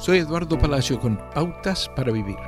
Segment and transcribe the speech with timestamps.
[0.00, 2.38] Soy Eduardo Palacio con Pautas para Vivir.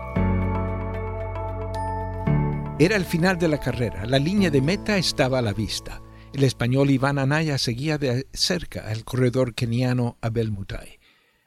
[2.78, 6.00] Era el final de la carrera, la línea de meta estaba a la vista.
[6.32, 10.98] El español Iván Anaya seguía de cerca al corredor keniano Abel Mutai.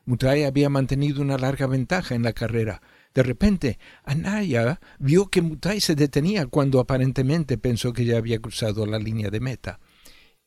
[0.05, 2.83] Mutai había mantenido una larga ventaja en la carrera.
[3.15, 8.85] De repente, Anaya vio que Mutai se detenía cuando aparentemente pensó que ya había cruzado
[8.85, 9.79] la línea de meta.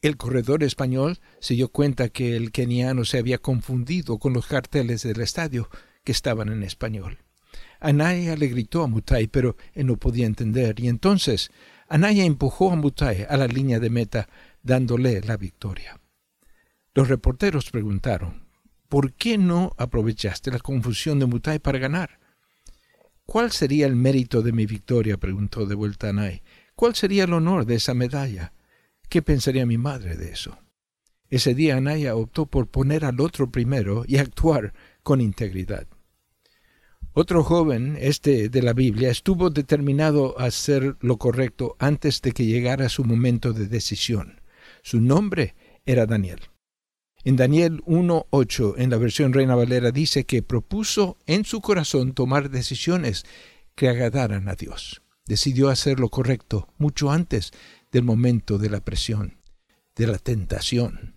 [0.01, 5.03] El corredor español se dio cuenta que el keniano se había confundido con los carteles
[5.03, 5.69] del estadio
[6.05, 7.19] que estaban en español.
[7.81, 11.51] Anaya le gritó a Mutai, pero él no podía entender, y entonces
[11.89, 14.29] Anaya empujó a Mutai a la línea de meta,
[14.63, 16.01] dándole la victoria.
[16.95, 18.47] Los reporteros preguntaron,
[18.89, 22.21] ¿por qué no aprovechaste la confusión de Mutai para ganar?
[23.27, 25.17] ¿Cuál sería el mérito de mi victoria?
[25.17, 26.41] preguntó de vuelta Anaya.
[26.77, 28.53] ¿Cuál sería el honor de esa medalla?
[29.09, 30.59] ¿Qué pensaría mi madre de eso?
[31.31, 35.87] Ese día Anaya optó por poner al otro primero y actuar con integridad.
[37.15, 42.47] Otro joven, este de la Biblia, estuvo determinado a hacer lo correcto antes de que
[42.47, 44.41] llegara su momento de decisión.
[44.83, 46.41] Su nombre era Daniel.
[47.25, 52.51] En Daniel 1.8, en la versión Reina Valera, dice que propuso en su corazón tomar
[52.51, 53.25] decisiones
[53.75, 55.03] que agradaran a Dios.
[55.29, 57.51] Decidió hacer lo correcto mucho antes
[57.93, 59.37] del momento de la presión,
[59.95, 61.17] de la tentación.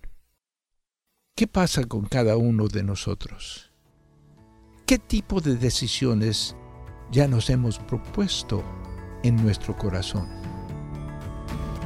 [1.33, 3.71] ¿Qué pasa con cada uno de nosotros?
[4.85, 6.57] ¿Qué tipo de decisiones
[7.09, 8.65] ya nos hemos propuesto
[9.23, 10.27] en nuestro corazón?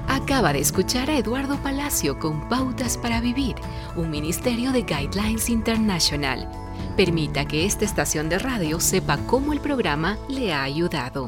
[0.08, 3.56] Acaba de escuchar a Eduardo Palacio con Pautas para Vivir,
[3.96, 6.50] un ministerio de Guidelines International.
[6.98, 11.28] Permita que esta estación de radio sepa cómo el programa le ha ayudado.